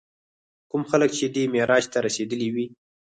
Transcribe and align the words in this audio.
کوم 0.69 0.83
خلک 0.91 1.09
چې 1.17 1.25
دې 1.35 1.43
معراج 1.53 1.83
ته 1.93 1.97
رسېدلي 2.07 2.49
وي. 2.55 2.65